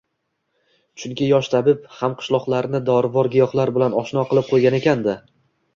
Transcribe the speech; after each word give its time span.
Chunki 1.01 1.27
yosh 1.31 1.49
tabib 1.55 1.85
hamqishloqlarini 1.99 2.83
dorivor 2.89 3.33
giyohlar 3.37 3.75
bilan 3.79 4.01
oshno 4.03 4.27
qilib 4.33 4.53
qo‘ygan 4.55 4.81
ekan-da 4.85 5.19